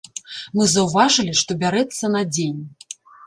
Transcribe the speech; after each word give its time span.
Мы 0.59 0.63
заўважылі, 0.75 1.35
што 1.43 1.59
бярэцца 1.65 2.05
на 2.17 2.21
дзень. 2.33 2.61